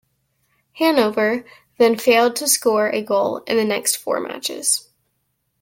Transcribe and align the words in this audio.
Hannover 0.79 1.45
then 1.77 1.95
failed 1.95 2.35
to 2.37 2.47
score 2.47 2.87
a 2.89 3.03
goal 3.03 3.43
in 3.45 3.55
their 3.57 3.65
next 3.67 3.97
four 3.97 4.19
matches. 4.19 4.89